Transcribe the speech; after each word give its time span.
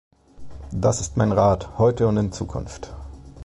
Das 0.73 0.99
ist 0.99 1.15
mein 1.15 1.31
Rat 1.31 1.77
heute 1.77 2.07
und 2.07 2.17
in 2.17 2.31
Zukunft. 2.31 2.91